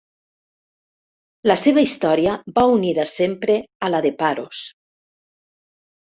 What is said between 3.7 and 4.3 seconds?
a la de